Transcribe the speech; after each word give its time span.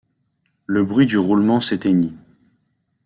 Le 0.65 0.83
bruit 0.83 1.05
du 1.05 1.19
roulement 1.19 1.61
s’éteignit. 1.61 2.17